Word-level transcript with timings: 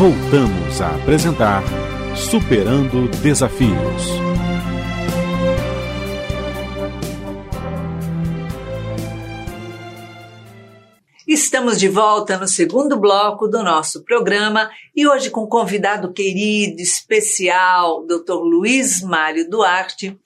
Voltamos 0.00 0.80
a 0.80 0.96
apresentar 0.96 1.62
Superando 2.16 3.06
Desafios. 3.20 4.04
Estamos 11.28 11.78
de 11.78 11.86
volta 11.90 12.38
no 12.38 12.48
segundo 12.48 12.98
bloco 12.98 13.46
do 13.46 13.62
nosso 13.62 14.02
programa 14.02 14.70
e 14.96 15.06
hoje 15.06 15.28
com 15.28 15.42
um 15.42 15.46
convidado 15.46 16.14
querido, 16.14 16.80
especial, 16.80 18.02
Dr. 18.06 18.40
Luiz 18.40 19.02
Mário 19.02 19.50
Duarte, 19.50 20.18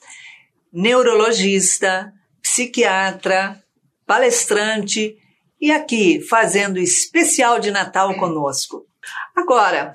neurologista, 0.72 2.12
psiquiatra, 2.40 3.60
palestrante 4.06 5.16
e 5.60 5.72
aqui 5.72 6.20
fazendo 6.20 6.78
especial 6.78 7.58
de 7.58 7.72
Natal 7.72 8.14
conosco. 8.14 8.86
Agora, 9.34 9.94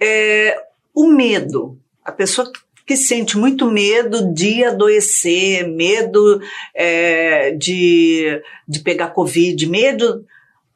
é, 0.00 0.62
o 0.94 1.06
medo, 1.06 1.78
a 2.04 2.12
pessoa 2.12 2.50
que 2.86 2.96
sente 2.96 3.36
muito 3.36 3.68
medo 3.68 4.32
de 4.32 4.64
adoecer, 4.64 5.66
medo 5.68 6.40
é, 6.72 7.50
de, 7.50 8.40
de 8.66 8.80
pegar 8.80 9.10
Covid, 9.10 9.66
medo, 9.66 10.24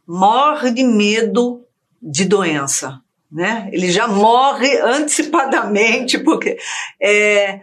morre 0.07 0.73
de 0.73 0.83
medo 0.83 1.65
de 2.03 2.25
doença. 2.25 3.01
Né? 3.31 3.69
Ele 3.73 3.93
já 3.93 4.09
morre 4.09 4.81
antecipadamente, 4.81 6.19
porque 6.25 6.59
é, 7.01 7.61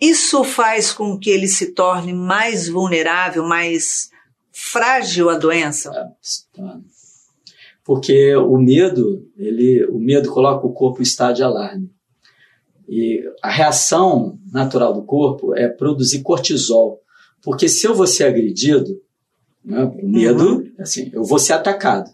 isso 0.00 0.44
faz 0.44 0.92
com 0.92 1.18
que 1.18 1.28
ele 1.28 1.48
se 1.48 1.72
torne 1.72 2.12
mais 2.12 2.68
vulnerável, 2.68 3.44
mais 3.44 4.10
frágil 4.52 5.28
à 5.28 5.36
doença. 5.36 5.90
É, 5.90 6.62
porque 7.86 8.34
o 8.34 8.58
medo, 8.58 9.24
ele, 9.38 9.86
o 9.86 10.00
medo 10.00 10.28
coloca 10.32 10.66
o 10.66 10.72
corpo 10.72 11.00
em 11.00 11.04
estado 11.04 11.36
de 11.36 11.44
alarme. 11.44 11.88
E 12.88 13.22
a 13.40 13.48
reação 13.48 14.40
natural 14.52 14.92
do 14.92 15.04
corpo 15.04 15.54
é 15.54 15.68
produzir 15.68 16.22
cortisol. 16.22 17.00
Porque 17.40 17.68
se 17.68 17.86
eu 17.86 17.94
vou 17.94 18.08
ser 18.08 18.24
agredido, 18.24 19.00
né, 19.64 19.84
o 19.84 20.08
medo, 20.08 20.56
uhum. 20.56 20.72
assim, 20.80 21.10
eu 21.12 21.22
vou 21.22 21.38
ser 21.38 21.52
atacado. 21.52 22.10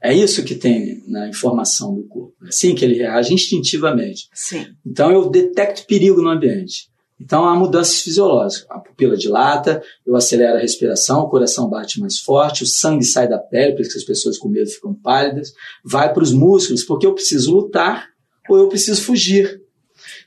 É 0.00 0.14
isso 0.14 0.44
que 0.44 0.54
tem 0.54 1.02
na 1.08 1.28
informação 1.28 1.92
do 1.92 2.04
corpo. 2.04 2.34
É 2.44 2.48
assim 2.48 2.76
que 2.76 2.84
ele 2.84 2.94
reage 2.94 3.34
instintivamente. 3.34 4.28
Sim. 4.32 4.64
Então 4.86 5.10
eu 5.10 5.28
detecto 5.28 5.86
perigo 5.86 6.22
no 6.22 6.30
ambiente. 6.30 6.88
Então 7.20 7.46
há 7.46 7.54
mudanças 7.54 8.00
fisiológicas. 8.00 8.66
A 8.70 8.78
pupila 8.78 9.16
dilata, 9.16 9.82
eu 10.06 10.14
acelero 10.14 10.56
a 10.56 10.60
respiração, 10.60 11.20
o 11.20 11.28
coração 11.28 11.68
bate 11.68 11.98
mais 11.98 12.18
forte, 12.18 12.62
o 12.62 12.66
sangue 12.66 13.04
sai 13.04 13.28
da 13.28 13.38
pele, 13.38 13.72
por 13.72 13.80
isso 13.80 13.92
que 13.92 13.98
as 13.98 14.04
pessoas 14.04 14.38
com 14.38 14.48
medo 14.48 14.68
ficam 14.68 14.94
pálidas, 14.94 15.52
vai 15.84 16.12
para 16.12 16.22
os 16.22 16.32
músculos, 16.32 16.84
porque 16.84 17.06
eu 17.06 17.14
preciso 17.14 17.54
lutar 17.54 18.08
ou 18.48 18.58
eu 18.58 18.68
preciso 18.68 19.02
fugir. 19.02 19.60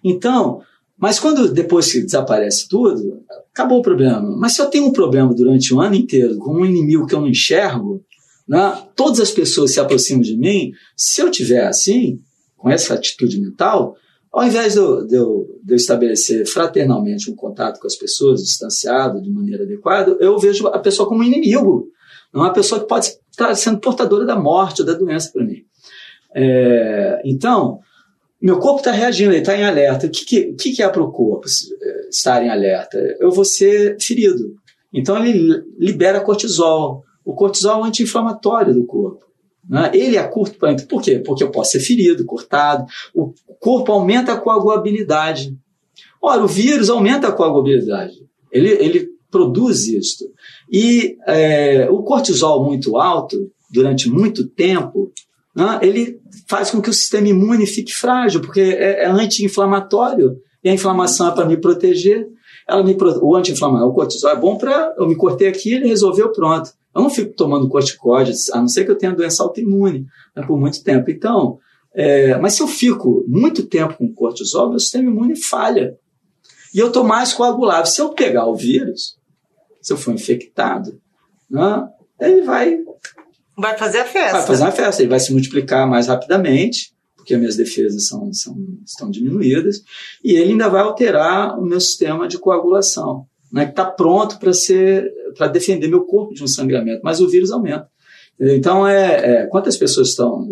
Então, 0.04 0.62
mas 0.98 1.20
quando 1.20 1.52
depois 1.52 1.92
que 1.92 2.02
desaparece 2.02 2.68
tudo, 2.68 3.24
acabou 3.54 3.80
o 3.80 3.84
problema. 3.84 4.22
Mas 4.38 4.54
se 4.54 4.62
eu 4.62 4.66
tenho 4.66 4.86
um 4.86 4.92
problema 4.92 5.34
durante 5.34 5.74
o 5.74 5.80
ano 5.80 5.96
inteiro 5.96 6.38
com 6.38 6.56
um 6.56 6.66
inimigo 6.66 7.06
que 7.06 7.16
eu 7.16 7.22
não 7.22 7.28
enxergo, 7.28 8.04
né, 8.48 8.84
todas 8.96 9.20
as 9.20 9.32
pessoas 9.32 9.72
se 9.72 9.80
aproximam 9.80 10.22
de 10.22 10.36
mim, 10.36 10.72
se 10.98 11.22
eu 11.22 11.30
tiver 11.30 11.66
assim, 11.66 12.20
com 12.58 12.70
essa 12.70 12.96
atitude 12.96 13.40
mental, 13.40 13.96
ao 14.32 14.44
invés 14.46 14.74
de 14.74 14.80
eu, 14.80 15.06
de, 15.06 15.16
eu, 15.16 15.60
de 15.64 15.74
eu, 15.74 15.76
estabelecer 15.76 16.46
fraternalmente 16.46 17.32
um 17.32 17.36
contato 17.36 17.80
com 17.80 17.88
as 17.88 17.96
pessoas, 17.96 18.44
distanciado, 18.44 19.22
de 19.22 19.30
maneira 19.30 19.64
adequada, 19.64 20.16
eu 20.20 20.38
vejo 20.38 20.68
a 20.68 20.80
pessoa 20.80 21.08
como 21.08 21.22
um 21.22 21.26
inimigo, 21.26 21.88
não 22.32 22.42
uma 22.42 22.54
pessoa 22.54 22.80
que 22.80 22.88
pode 22.88 23.08
estar 23.32 23.54
sendo 23.56 23.80
portadora 23.80 24.26
da 24.26 24.40
morte 24.40 24.82
ou 24.82 24.86
da 24.86 24.94
doença 24.94 25.32
para 25.32 25.44
mim. 25.44 25.64
É, 26.36 27.22
então, 27.26 27.80
meu 28.42 28.60
corpo 28.60 28.80
está 28.80 28.92
reagindo, 28.92 29.32
ele 29.32 29.40
está 29.40 29.58
em 29.58 29.64
alerta. 29.64 30.08
O 30.08 30.10
que, 30.10 30.54
que, 30.54 30.74
que 30.74 30.84
é 30.84 30.88
para 30.88 31.02
o 31.02 31.12
corpo 31.12 31.48
é, 31.82 32.10
estar 32.10 32.44
em 32.44 32.50
alerta? 32.50 32.98
Eu 33.20 33.32
vou 33.32 33.44
ser 33.44 33.98
ferido. 34.00 34.56
Então, 34.94 35.18
ele 35.24 35.64
libera 35.78 36.22
cortisol. 36.22 37.04
O 37.26 37.34
cortisol 37.34 37.80
é 37.80 37.82
o 37.82 37.84
anti-inflamatório 37.84 38.74
do 38.74 38.86
corpo. 38.86 39.26
Né? 39.70 39.92
Ele 39.94 40.18
é 40.18 40.24
curto 40.24 40.58
prazo. 40.58 40.88
Por 40.88 41.02
quê? 41.02 41.20
Porque 41.20 41.44
eu 41.44 41.52
posso 41.52 41.72
ser 41.72 41.80
ferido, 41.80 42.26
cortado. 42.26 42.86
O 43.14 43.34
corpo 43.60 43.92
aumenta 43.92 44.34
a 44.34 44.38
coagulabilidade. 44.38 45.56
Ora, 46.22 46.44
o 46.44 46.48
vírus 46.48 46.90
aumenta 46.90 47.28
a 47.28 47.32
coagulabilidade. 47.32 48.16
Ele, 48.52 48.70
ele 48.70 49.10
produz 49.30 49.88
isso. 49.88 50.26
E 50.72 51.16
é, 51.28 51.88
o 51.92 52.02
cortisol 52.02 52.66
muito 52.66 52.98
alto, 52.98 53.52
durante 53.72 54.10
muito 54.10 54.48
tempo, 54.48 55.12
né, 55.56 55.80
ele 55.84 56.20
faz 56.48 56.72
com 56.72 56.82
que 56.82 56.90
o 56.90 56.94
sistema 56.94 57.28
imune 57.28 57.68
fique 57.68 57.94
frágil, 57.94 58.42
porque 58.42 58.62
é, 58.62 59.04
é 59.04 59.08
anti-inflamatório. 59.08 60.38
E 60.64 60.70
a 60.70 60.74
inflamação 60.74 61.30
é 61.30 61.32
para 61.32 61.46
me 61.46 61.56
proteger. 61.56 62.28
Ela 62.68 62.84
me, 62.84 62.98
o 63.22 63.36
anti-inflamatório, 63.36 63.92
o 63.92 63.96
cortisol 63.96 64.32
é 64.32 64.36
bom 64.36 64.58
para 64.58 64.94
eu 64.98 65.08
me 65.08 65.16
cortei 65.16 65.48
aqui, 65.48 65.74
ele 65.74 65.88
resolveu, 65.88 66.32
pronto. 66.32 66.72
Eu 66.96 67.04
não 67.04 67.10
fico 67.10 67.34
tomando 67.34 67.70
corticóides, 67.70 68.50
a 68.50 68.60
não 68.60 68.68
ser 68.68 68.84
que 68.84 68.92
eu 68.92 68.98
tenha 68.98 69.14
doença 69.14 69.44
autoimune 69.44 70.06
né, 70.36 70.46
por 70.46 70.60
muito 70.60 70.84
tempo. 70.84 71.10
Então, 71.12 71.60
é, 71.94 72.38
mas 72.38 72.54
se 72.54 72.62
eu 72.62 72.68
fico 72.68 73.24
muito 73.28 73.66
tempo 73.66 73.96
com 73.96 74.14
cortisol, 74.14 74.70
meu 74.70 74.80
sistema 74.80 75.10
imune 75.10 75.36
falha. 75.36 75.98
E 76.74 76.80
eu 76.80 76.88
estou 76.88 77.04
mais 77.04 77.34
coagulável. 77.34 77.86
Se 77.86 78.02
eu 78.02 78.10
pegar 78.10 78.48
o 78.48 78.56
vírus, 78.56 79.18
se 79.82 79.94
eu 79.94 79.98
for 79.98 80.14
infectado, 80.14 81.00
né, 81.50 81.88
ele 82.20 82.42
vai. 82.42 82.78
Vai 83.58 83.78
fazer 83.78 84.00
a 84.00 84.06
festa. 84.06 84.38
Vai 84.38 84.48
fazer 84.48 84.64
a 84.64 84.72
festa. 84.72 85.02
Ele 85.02 85.10
vai 85.10 85.20
se 85.20 85.32
multiplicar 85.32 85.88
mais 85.88 86.08
rapidamente, 86.08 86.94
porque 87.16 87.34
as 87.34 87.40
minhas 87.40 87.56
defesas 87.56 88.08
são, 88.08 88.32
são, 88.34 88.56
estão 88.86 89.10
diminuídas, 89.10 89.84
e 90.24 90.32
ele 90.32 90.52
ainda 90.52 90.70
vai 90.70 90.82
alterar 90.82 91.60
o 91.60 91.66
meu 91.66 91.80
sistema 91.80 92.28
de 92.28 92.40
coagulação 92.40 93.28
né, 93.52 93.66
que 93.66 93.72
está 93.72 93.86
pronto 93.86 94.40
para 94.40 94.54
ser 94.54 95.12
para 95.38 95.48
defender 95.48 95.88
meu 95.88 96.06
corpo 96.06 96.34
de 96.34 96.44
um 96.44 96.48
sangramento, 96.48 97.02
mas 97.04 97.20
o 97.22 97.30
vírus 97.30 97.52
aumenta. 97.52 97.88
Então, 98.40 98.88
é, 98.88 99.42
é 99.44 99.46
quantas 99.48 99.76
pessoas 99.76 100.10
estão 100.10 100.48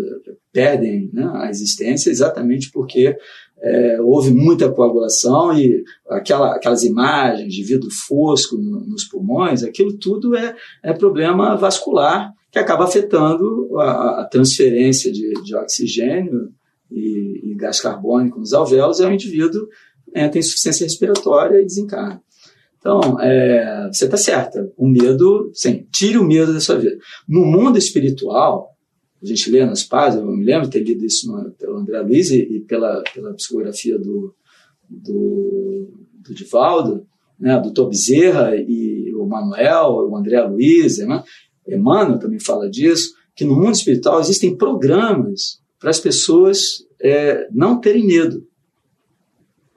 perdem 0.52 1.10
né, 1.14 1.30
a 1.36 1.50
existência 1.50 2.10
exatamente 2.10 2.72
porque 2.72 3.16
é, 3.62 4.02
houve 4.02 4.32
muita 4.32 4.72
coagulação 4.72 5.58
e 5.58 5.84
aquela, 6.10 6.56
aquelas 6.56 6.84
imagens 6.84 7.54
de 7.54 7.64
vidro 7.64 7.90
fosco 7.92 8.58
no, 8.58 8.82
nos 8.86 9.06
pulmões, 9.06 9.64
aquilo 9.64 9.98
tudo 9.98 10.36
é, 10.36 10.56
é 10.84 10.94
problema 10.94 11.56
vascular 11.56 12.32
que 12.52 12.60
acaba 12.60 12.86
afetando 12.86 13.78
a, 13.80 14.22
a 14.22 14.26
transferência 14.26 15.12
de, 15.12 15.34
de 15.44 15.56
oxigênio 15.56 16.52
e, 16.92 17.52
e, 17.52 17.56
gás 17.56 17.80
carbônico 17.80 18.40
nos 18.40 18.54
alvéolos 18.54 19.00
e 19.00 19.06
o 19.06 19.12
indivíduo 19.12 19.68
entra 20.16 20.38
em 20.38 20.40
insuficiência 20.40 20.86
respiratória 20.86 21.62
e 21.62 21.66
desencarna. 21.66 22.22
Então, 22.80 23.20
é, 23.20 23.90
você 23.92 24.06
está 24.06 24.18
certa. 24.18 24.72
O 24.78 24.88
medo, 24.88 25.52
sim, 25.54 25.86
tire 25.92 26.18
o 26.18 26.24
medo 26.24 26.54
da 26.54 26.60
sua 26.60 26.78
vida. 26.78 26.98
No 27.28 27.46
mundo 27.46 27.78
espiritual, 27.78 28.70
a 29.22 29.26
gente 29.26 29.50
lê 29.50 29.66
nas 29.66 29.84
páginas, 29.84 30.26
eu 30.26 30.32
me 30.32 30.46
lembro 30.46 30.68
de 30.68 30.72
ter 30.72 30.84
lido 30.84 31.04
isso 31.04 31.32
no, 31.32 31.52
pelo 31.52 31.78
André 31.78 32.00
Luiz 32.02 32.30
e, 32.30 32.38
e, 32.38 32.60
pela, 32.62 33.04
pela 33.14 33.34
psicografia 33.34 33.98
do, 33.98 34.34
do, 34.88 35.90
do 36.14 36.34
Divaldo, 36.34 37.06
né, 37.40 37.60
do 37.60 37.74
Tom 37.74 37.90
Bezerra 37.90 38.56
e 38.56 39.14
o 39.16 39.26
Manuel, 39.26 40.08
o 40.10 40.16
André 40.16 40.42
Luiz, 40.44 41.00
né, 41.00 41.24
Emmanuel 41.68 42.20
também 42.20 42.40
fala 42.40 42.70
disso, 42.70 43.14
que 43.36 43.44
no 43.44 43.56
mundo 43.56 43.76
espiritual 43.76 44.20
existem 44.20 44.56
programas 44.56 45.60
para 45.80 45.90
as 45.90 46.00
pessoas 46.00 46.86
é, 47.02 47.48
não 47.52 47.80
terem 47.80 48.06
medo. 48.06 48.44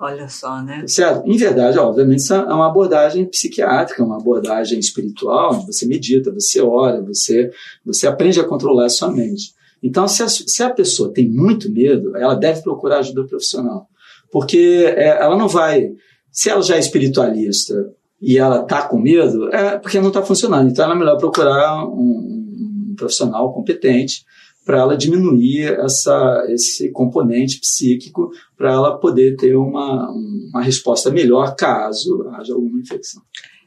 Olha 0.00 0.30
só, 0.30 0.62
né? 0.62 0.84
Certo? 0.86 1.28
Em 1.28 1.36
verdade, 1.36 1.78
obviamente, 1.78 2.20
isso 2.20 2.32
é 2.32 2.54
uma 2.54 2.68
abordagem 2.68 3.26
psiquiátrica, 3.26 4.02
uma 4.02 4.16
abordagem 4.16 4.78
espiritual, 4.78 5.56
onde 5.56 5.66
você 5.66 5.86
medita, 5.86 6.32
você 6.32 6.58
ora, 6.62 7.02
você, 7.02 7.50
você 7.84 8.06
aprende 8.06 8.40
a 8.40 8.44
controlar 8.44 8.86
a 8.86 8.88
sua 8.88 9.12
mente. 9.12 9.52
Então, 9.82 10.08
se 10.08 10.22
a, 10.22 10.28
se 10.28 10.62
a 10.62 10.70
pessoa 10.70 11.12
tem 11.12 11.28
muito 11.28 11.70
medo, 11.70 12.16
ela 12.16 12.34
deve 12.34 12.62
procurar 12.62 13.00
ajuda 13.00 13.26
profissional. 13.26 13.88
Porque 14.32 14.90
é, 14.96 15.22
ela 15.22 15.36
não 15.36 15.48
vai. 15.48 15.90
Se 16.32 16.48
ela 16.48 16.62
já 16.62 16.76
é 16.76 16.78
espiritualista 16.78 17.92
e 18.22 18.38
ela 18.38 18.62
está 18.62 18.88
com 18.88 18.98
medo, 18.98 19.54
é 19.54 19.78
porque 19.78 20.00
não 20.00 20.08
está 20.08 20.22
funcionando. 20.22 20.70
Então, 20.70 20.86
ela 20.86 20.94
é 20.94 20.98
melhor 20.98 21.18
procurar 21.18 21.84
um, 21.86 22.90
um 22.90 22.94
profissional 22.96 23.52
competente 23.52 24.24
para 24.64 24.78
ela 24.78 24.96
diminuir 24.96 25.78
essa, 25.80 26.46
esse 26.48 26.90
componente 26.90 27.58
psíquico, 27.58 28.30
para 28.56 28.72
ela 28.72 28.98
poder 28.98 29.36
ter 29.36 29.56
uma, 29.56 30.10
uma 30.10 30.62
resposta 30.62 31.10
melhor 31.10 31.56
caso 31.56 32.28
haja 32.34 32.52
alguma 32.52 32.78
infecção. 32.78 33.22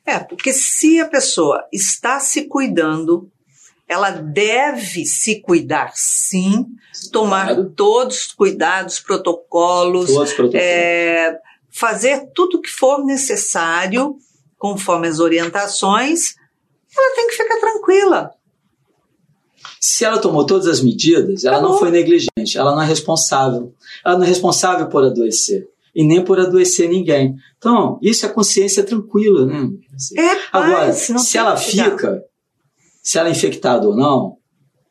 É, 0.06 0.20
porque 0.20 0.54
se 0.54 1.00
a 1.00 1.08
pessoa 1.08 1.64
está 1.72 2.20
se 2.20 2.44
cuidando, 2.44 3.30
ela 3.88 4.12
deve 4.12 5.06
se 5.06 5.40
cuidar 5.42 5.92
sim, 5.96 6.66
tomar 7.12 7.48
claro. 7.48 7.70
todos 7.76 8.26
os 8.26 8.32
cuidados, 8.34 9.00
protocolos, 9.00 10.08
todos 10.08 10.30
os 10.30 10.36
protocolos. 10.36 10.66
É, 10.66 11.40
fazer 11.72 12.28
tudo 12.34 12.58
o 12.58 12.62
que 12.62 12.70
for 12.70 13.04
necessário, 13.04 14.18
conforme 14.58 15.08
as 15.08 15.20
orientações, 15.20 16.36
ela 16.96 17.16
tem 17.16 17.28
que 17.28 17.36
ficar 17.36 17.60
tranquila. 17.60 18.32
Se 19.86 20.06
ela 20.06 20.18
tomou 20.18 20.46
todas 20.46 20.66
as 20.66 20.82
medidas, 20.82 21.44
ela 21.44 21.62
não 21.62 21.78
foi 21.78 21.92
negligente, 21.92 22.58
ela 22.58 22.74
não 22.74 22.82
é 22.82 22.86
responsável. 22.86 23.74
Ela 24.06 24.18
não 24.18 24.24
é 24.24 24.28
responsável 24.30 24.88
por 24.88 25.04
adoecer 25.04 25.68
e 25.94 26.06
nem 26.06 26.24
por 26.24 26.40
adoecer 26.40 26.88
ninguém. 26.88 27.36
Então, 27.58 28.00
isso 28.02 28.26
é 28.26 28.30
consciência 28.30 28.82
tranquila, 28.82 29.46
né? 29.46 29.70
Assim. 29.94 30.18
É, 30.18 30.38
Agora, 30.54 30.94
se 30.94 31.38
ela 31.38 31.58
fica, 31.58 32.24
se 33.02 33.20
ela 33.20 33.28
é 33.28 33.34
infectada 33.34 33.86
ou 33.86 33.94
não, 33.94 34.38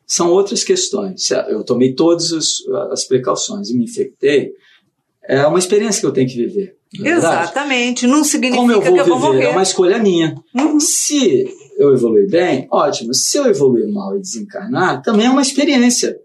são 0.05 0.29
outras 0.29 0.63
questões. 0.63 1.31
Eu 1.31 1.63
tomei 1.63 1.95
todas 1.95 2.31
as 2.91 3.03
precauções 3.03 3.71
e 3.71 3.75
me 3.75 3.85
infectei, 3.85 4.51
é 5.23 5.43
uma 5.47 5.57
experiência 5.57 6.01
que 6.01 6.05
eu 6.05 6.13
tenho 6.13 6.29
que 6.29 6.35
viver. 6.35 6.77
É 7.03 7.09
Exatamente. 7.09 8.05
Não 8.05 8.23
significa 8.23 8.61
Como 8.61 8.71
eu 8.71 8.79
vou 8.79 8.93
que 8.93 8.99
eu 8.99 9.05
viver? 9.05 9.09
vou 9.09 9.19
morrer. 9.19 9.45
É 9.45 9.49
uma 9.49 9.63
escolha 9.63 9.97
minha. 9.97 10.35
Uhum. 10.53 10.79
Se 10.79 11.51
eu 11.77 11.93
evoluir 11.93 12.29
bem, 12.29 12.67
ótimo. 12.71 13.13
Se 13.13 13.37
eu 13.37 13.45
evoluir 13.45 13.91
mal 13.91 14.15
e 14.15 14.21
desencarnar, 14.21 15.01
também 15.01 15.27
é 15.27 15.29
uma 15.29 15.41
experiência. 15.41 16.17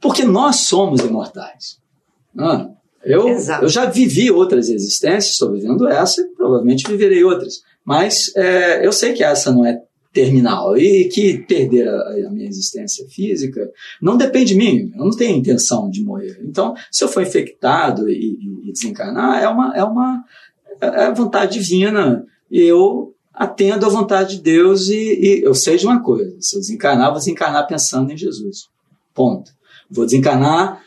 Porque 0.00 0.24
nós 0.24 0.56
somos 0.56 1.00
imortais. 1.00 1.78
Ah, 2.38 2.68
eu, 3.04 3.28
eu 3.28 3.68
já 3.68 3.86
vivi 3.86 4.30
outras 4.30 4.68
existências, 4.68 5.32
estou 5.32 5.52
vivendo 5.52 5.86
essa 5.88 6.20
e 6.20 6.28
provavelmente 6.34 6.88
viverei 6.88 7.22
outras. 7.22 7.62
Mas 7.84 8.34
é, 8.34 8.86
eu 8.86 8.92
sei 8.92 9.12
que 9.12 9.22
essa 9.22 9.52
não 9.52 9.64
é 9.64 9.78
terminal 10.12 10.76
e 10.76 11.08
que 11.08 11.38
perder 11.38 11.88
a, 11.88 12.26
a, 12.26 12.30
minha 12.30 12.48
existência 12.48 13.06
física 13.08 13.68
não 14.00 14.16
depende 14.16 14.52
de 14.52 14.54
mim, 14.54 14.92
eu 14.94 15.04
não 15.04 15.10
tenho 15.10 15.36
intenção 15.36 15.90
de 15.90 16.02
morrer. 16.04 16.40
Então, 16.44 16.74
se 16.90 17.02
eu 17.02 17.08
for 17.08 17.22
infectado 17.22 18.08
e, 18.08 18.38
e 18.64 18.72
desencarnar, 18.72 19.42
é 19.42 19.48
uma, 19.48 19.76
é 19.76 19.84
uma 19.84 20.24
é 20.80 21.12
vontade 21.12 21.58
divina 21.58 22.24
e 22.50 22.62
eu 22.62 23.13
atendo 23.34 23.84
à 23.84 23.88
vontade 23.88 24.36
de 24.36 24.42
Deus 24.42 24.88
e, 24.88 24.94
e 24.94 25.42
eu 25.42 25.54
sei 25.54 25.76
de 25.76 25.86
uma 25.86 26.00
coisa, 26.00 26.36
se 26.40 26.56
eu 26.56 26.60
desencarnar, 26.60 27.10
vou 27.10 27.18
desencarnar 27.18 27.66
pensando 27.66 28.12
em 28.12 28.16
Jesus. 28.16 28.68
Ponto. 29.12 29.50
Vou 29.90 30.04
desencarnar 30.04 30.82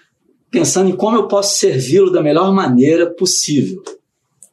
pensando 0.49 0.89
em 0.89 0.95
como 0.95 1.17
eu 1.17 1.27
posso 1.27 1.59
servi-lo 1.59 2.11
da 2.11 2.23
melhor 2.23 2.53
maneira 2.53 3.09
possível. 3.09 3.83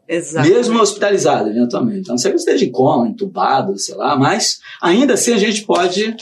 Exatamente. 0.06 0.54
Mesmo 0.54 0.80
hospitalizado, 0.80 1.48
eventualmente. 1.48 2.10
A 2.10 2.12
não 2.12 2.18
ser 2.18 2.28
que 2.28 2.34
eu 2.34 2.38
esteja 2.38 2.64
em 2.64 2.70
coma, 2.70 3.08
entubado, 3.08 3.78
sei 3.78 3.94
lá, 3.94 4.16
mas 4.16 4.60
ainda 4.82 5.14
assim 5.14 5.32
a 5.32 5.38
gente 5.38 5.62
pode, 5.64 6.14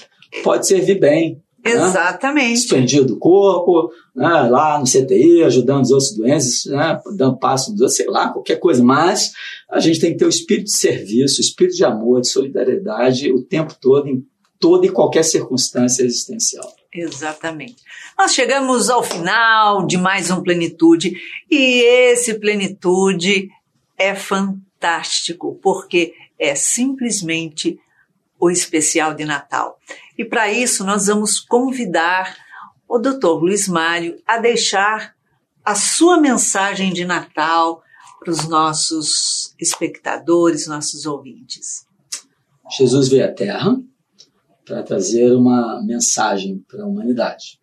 pode 0.44 0.66
servir 0.66 1.00
bem. 1.00 1.42
Né? 1.64 1.70
Exatamente. 1.72 2.50
Né? 2.50 2.56
Suspendido 2.56 3.06
do 3.06 3.18
corpo, 3.18 3.90
né? 4.14 4.42
lá 4.50 4.78
no 4.78 4.84
CTI, 4.84 5.44
ajudando 5.44 5.84
os 5.84 5.90
outros 5.90 6.16
doentes, 6.16 6.66
né? 6.66 7.00
dando 7.16 7.38
passo 7.38 7.70
nos 7.70 7.80
outros, 7.80 7.96
sei 7.96 8.06
lá, 8.06 8.30
qualquer 8.30 8.56
coisa. 8.56 8.82
Mas 8.82 9.32
a 9.70 9.78
gente 9.78 10.00
tem 10.00 10.12
que 10.12 10.18
ter 10.18 10.26
o 10.26 10.30
espírito 10.30 10.66
de 10.66 10.76
serviço, 10.76 11.38
o 11.38 11.44
espírito 11.44 11.76
de 11.76 11.84
amor, 11.84 12.20
de 12.20 12.28
solidariedade 12.28 13.32
o 13.32 13.42
tempo 13.42 13.74
todo, 13.80 14.08
em 14.08 14.26
toda 14.58 14.86
e 14.86 14.90
qualquer 14.90 15.24
circunstância 15.24 16.04
existencial. 16.04 16.72
Exatamente. 16.94 17.76
Nós 18.18 18.34
chegamos 18.34 18.90
ao 18.90 19.02
final 19.02 19.86
de 19.86 19.96
mais 19.96 20.30
um 20.30 20.42
Plenitude 20.42 21.16
e 21.50 21.82
esse 22.10 22.34
Plenitude 22.34 23.48
é 23.98 24.14
fantástico, 24.14 25.58
porque 25.62 26.12
é 26.38 26.54
simplesmente 26.54 27.78
o 28.42 28.50
especial 28.50 29.14
de 29.14 29.24
Natal. 29.24 29.78
E 30.18 30.24
para 30.24 30.52
isso 30.52 30.84
nós 30.84 31.06
vamos 31.06 31.38
convidar 31.38 32.36
o 32.88 32.98
Dr. 32.98 33.38
Luiz 33.40 33.68
Mário 33.68 34.20
a 34.26 34.38
deixar 34.38 35.14
a 35.64 35.76
sua 35.76 36.20
mensagem 36.20 36.92
de 36.92 37.04
Natal 37.04 37.84
para 38.18 38.32
os 38.32 38.48
nossos 38.48 39.54
espectadores, 39.60 40.66
nossos 40.66 41.06
ouvintes. 41.06 41.86
Jesus 42.76 43.08
veio 43.08 43.24
à 43.24 43.32
Terra 43.32 43.80
para 44.66 44.82
trazer 44.82 45.32
uma 45.36 45.80
mensagem 45.84 46.64
para 46.68 46.82
a 46.82 46.86
humanidade. 46.88 47.60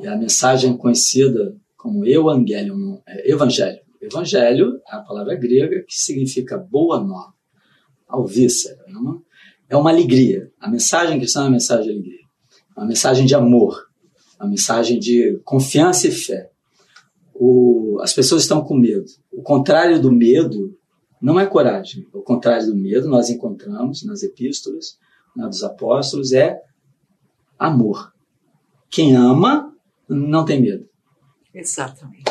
E 0.00 0.06
a 0.06 0.16
mensagem 0.16 0.78
conhecida 0.78 1.54
como 1.76 2.06
Evangelium, 2.06 3.02
é, 3.06 3.30
Evangelho. 3.30 3.82
Evangelho 4.00 4.80
é 4.88 4.96
a 4.96 5.00
palavra 5.00 5.34
grega 5.34 5.84
que 5.86 5.94
significa 5.94 6.56
boa 6.56 6.98
nova, 6.98 7.34
alvícera. 8.08 8.82
É 8.88 8.96
uma, 8.96 9.22
é 9.68 9.76
uma 9.76 9.90
alegria. 9.90 10.50
A 10.60 10.68
mensagem 10.68 11.18
cristã 11.18 11.40
é 11.40 11.44
uma 11.44 11.50
mensagem 11.50 11.84
de 11.84 11.90
alegria. 11.92 12.24
É 12.76 12.80
uma 12.80 12.86
mensagem 12.86 13.26
de 13.26 13.34
amor. 13.34 13.88
Uma 14.38 14.48
mensagem 14.48 14.98
de 14.98 15.40
confiança 15.44 16.08
e 16.08 16.10
fé. 16.10 16.50
O, 17.34 17.98
as 18.00 18.12
pessoas 18.12 18.42
estão 18.42 18.62
com 18.62 18.76
medo. 18.76 19.06
O 19.32 19.42
contrário 19.42 20.00
do 20.00 20.12
medo 20.12 20.76
não 21.20 21.40
é 21.40 21.46
coragem. 21.46 22.06
O 22.12 22.20
contrário 22.20 22.66
do 22.66 22.76
medo 22.76 23.08
nós 23.08 23.30
encontramos 23.30 24.04
nas 24.04 24.22
epístolas 24.22 24.98
né, 25.34 25.46
dos 25.46 25.62
apóstolos 25.64 26.32
é 26.32 26.60
amor. 27.58 28.12
Quem 28.90 29.16
ama 29.16 29.74
não 30.08 30.44
tem 30.44 30.60
medo. 30.60 30.88
Exatamente. 31.52 32.24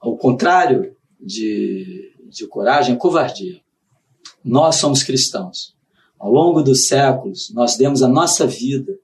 Ao 0.00 0.16
contrário 0.16 0.96
de, 1.20 2.14
de 2.28 2.46
coragem, 2.46 2.94
é 2.94 2.98
covardia. 2.98 3.60
Nós 4.44 4.76
somos 4.76 5.02
cristãos. 5.02 5.76
Ao 6.18 6.30
longo 6.30 6.62
dos 6.62 6.86
séculos, 6.86 7.50
nós 7.54 7.76
demos 7.76 8.02
a 8.02 8.08
nossa 8.08 8.46
vida 8.46 8.98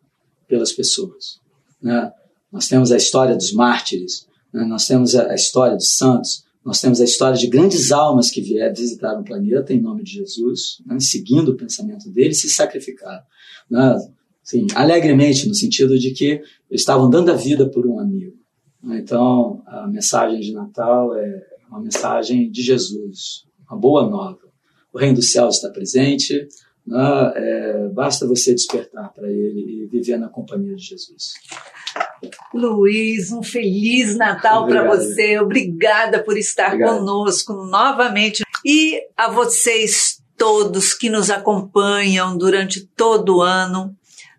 pelas 0.48 0.72
pessoas. 0.72 1.40
Né? 1.80 2.12
Nós 2.50 2.68
temos 2.68 2.90
a 2.90 2.96
história 2.96 3.36
dos 3.36 3.52
mártires, 3.52 4.26
né? 4.52 4.64
nós 4.64 4.86
temos 4.86 5.14
a, 5.14 5.34
história 5.34 5.76
dos 5.76 5.96
santos, 5.96 6.44
nós 6.64 6.80
temos 6.80 7.00
a 7.00 7.04
história 7.04 7.36
de 7.36 7.46
grandes 7.46 7.92
almas 7.92 8.30
que 8.30 8.40
vieram 8.40 8.74
visitar 8.74 9.18
o 9.18 9.24
planeta 9.24 9.72
em 9.72 9.80
nome 9.80 10.02
de 10.02 10.12
Jesus, 10.12 10.82
né? 10.86 10.98
seguindo 10.98 11.50
o 11.50 11.56
pensamento 11.56 12.10
dele, 12.10 12.34
se 12.34 12.48
sacrificaram. 12.48 13.22
Né? 13.70 13.96
Assim, 14.42 14.66
alegremente, 14.74 15.48
no 15.48 15.54
sentido 15.54 15.98
de 15.98 16.10
que 16.10 16.42
estavam 16.70 17.08
dando 17.08 17.30
a 17.30 17.36
vida 17.36 17.68
por 17.68 17.86
um 17.86 17.98
amigo. 17.98 18.36
Então, 18.82 19.62
a 19.66 19.86
mensagem 19.86 20.40
de 20.40 20.52
Natal 20.52 21.16
é 21.16 21.46
uma 21.70 21.80
mensagem 21.80 22.50
de 22.50 22.62
Jesus, 22.62 23.46
uma 23.68 23.78
boa 23.78 24.08
nova. 24.08 24.40
O 24.92 24.98
reino 24.98 25.16
dos 25.16 25.32
céus 25.32 25.56
está 25.56 25.70
presente, 25.70 26.46
né? 26.86 27.32
é, 27.36 27.88
basta 27.88 28.26
você 28.26 28.54
despertar 28.54 29.12
para 29.12 29.28
ele 29.28 29.84
e 29.84 29.86
viver 29.86 30.18
na 30.18 30.28
companhia 30.28 30.74
de 30.76 30.82
Jesus. 30.82 31.34
Luiz, 32.52 33.32
um 33.32 33.42
feliz 33.42 34.16
Natal 34.16 34.66
para 34.66 34.86
você. 34.86 35.38
Obrigada 35.38 36.22
por 36.22 36.36
estar 36.36 36.68
Obrigado. 36.68 36.98
conosco 36.98 37.52
novamente. 37.52 38.42
E 38.64 39.00
a 39.16 39.30
vocês 39.30 40.22
todos 40.36 40.92
que 40.94 41.10
nos 41.10 41.30
acompanham 41.30 42.36
durante 42.36 42.86
todo 42.96 43.36
o 43.36 43.42
ano, 43.42 43.94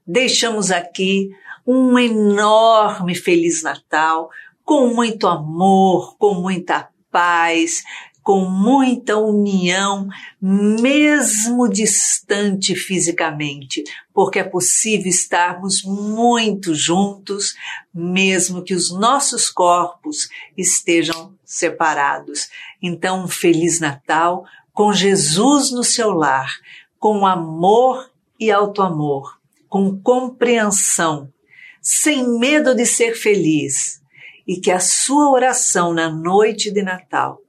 deixamos 0.05 0.71
aqui 0.71 1.29
um 1.65 1.97
enorme 1.97 3.15
Feliz 3.15 3.63
Natal, 3.63 4.29
com 4.63 4.93
muito 4.93 5.27
amor, 5.27 6.15
com 6.17 6.35
muita 6.35 6.89
paz, 7.11 7.83
com 8.25 8.39
muita 8.39 9.19
união, 9.19 10.09
mesmo 10.41 11.69
distante 11.69 12.75
fisicamente, 12.75 13.83
porque 14.11 14.39
é 14.39 14.43
possível 14.43 15.07
estarmos 15.07 15.83
muito 15.83 16.73
juntos, 16.73 17.53
mesmo 17.93 18.63
que 18.63 18.73
os 18.73 18.91
nossos 18.91 19.51
corpos 19.51 20.27
estejam 20.57 21.35
separados. 21.45 22.49
Então, 22.81 23.25
um 23.25 23.27
Feliz 23.27 23.79
Natal 23.79 24.43
com 24.73 24.91
Jesus 24.91 25.69
no 25.69 25.83
seu 25.83 26.09
lar, 26.09 26.51
com 26.97 27.27
amor 27.27 28.09
e 28.39 28.49
auto-amor, 28.51 29.39
com 29.69 30.01
compreensão, 30.01 31.31
sem 31.79 32.27
medo 32.39 32.73
de 32.73 32.87
ser 32.87 33.13
feliz, 33.13 34.01
e 34.47 34.59
que 34.59 34.71
a 34.71 34.79
sua 34.79 35.29
oração 35.29 35.93
na 35.93 36.09
noite 36.09 36.71
de 36.71 36.81
Natal 36.81 37.44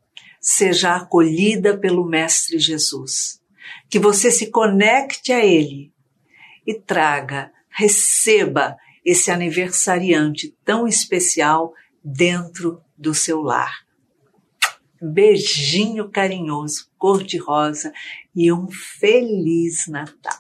seja 0.47 0.95
acolhida 0.95 1.77
pelo 1.77 2.07
Mestre 2.07 2.57
Jesus. 2.61 3.41
Que 3.91 3.99
você 3.99 4.31
se 4.31 4.49
conecte 4.49 5.33
a 5.33 5.45
Ele 5.45 5.93
e 6.65 6.73
traga, 6.73 7.51
receba 7.69 8.77
esse 9.05 9.33
aniversariante 9.33 10.57
tão 10.65 10.87
especial 10.87 11.75
dentro 12.03 12.81
do 12.97 13.13
seu 13.13 13.43
lar. 13.43 13.85
Beijinho 15.03 16.09
carinhoso, 16.11 16.89
cor-de-rosa 16.97 17.93
e 18.35 18.53
um 18.53 18.69
Feliz 18.71 19.89
Natal. 19.89 20.39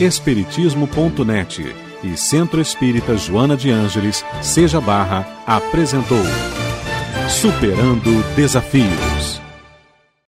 Espiritismo.net 0.00 1.93
e 2.04 2.16
Centro 2.16 2.60
Espírita 2.60 3.16
Joana 3.16 3.56
de 3.56 3.70
Ângeles, 3.70 4.24
Seja 4.42 4.80
Barra, 4.80 5.26
apresentou 5.46 6.22
Superando 7.28 8.22
Desafios. 8.36 9.33